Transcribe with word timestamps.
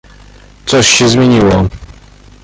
"Coś 0.65 0.87
się 0.87 1.09
zmieniło." 1.09 1.67